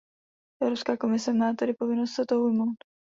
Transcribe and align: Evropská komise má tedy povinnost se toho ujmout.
Evropská 0.63 0.97
komise 0.97 1.33
má 1.33 1.53
tedy 1.53 1.73
povinnost 1.73 2.13
se 2.13 2.25
toho 2.25 2.41
ujmout. 2.45 2.75